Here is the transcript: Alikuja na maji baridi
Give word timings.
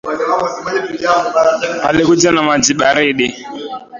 Alikuja 1.87 2.31
na 2.31 2.43
maji 2.43 2.73
baridi 2.73 3.35